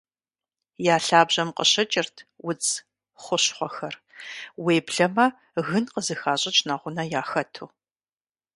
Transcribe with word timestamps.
Я 0.93 0.95
лъабжьэм 1.05 1.49
къыщыкӀырт 1.57 2.15
удз 2.47 2.67
хущхъуэхэр, 3.21 3.95
уеблэмэ 4.63 5.27
гын 5.67 5.85
къызыхащӀыкӀ 5.93 6.61
нэгъунэ 6.67 7.03
яхэту. 7.21 7.65